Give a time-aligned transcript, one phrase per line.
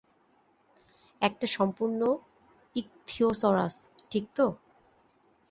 [1.21, 2.01] একটা সম্পূর্ণ
[2.75, 3.75] ইকথিওসরাস,
[4.11, 4.45] ঠিক তো?